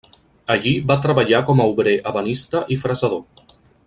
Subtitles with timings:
[0.53, 3.23] Allí va treballar com a obrer ebenista i fresador.